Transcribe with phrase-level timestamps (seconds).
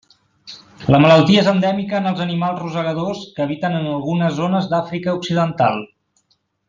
[0.93, 5.79] La malaltia és endèmica en els animals rosegadors que habiten en algunes zones d'Àfrica Occidental.